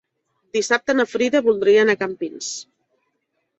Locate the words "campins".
2.01-2.51